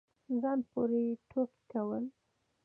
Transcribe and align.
ځان 0.41 0.59
پورې 0.71 1.03
ټوقې 1.29 1.61
كول 1.71 2.03